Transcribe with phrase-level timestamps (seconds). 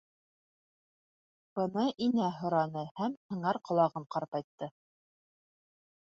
[1.57, 4.71] —Быны Инә һораны һәм һыңар ҡолағын ҡарпайтты.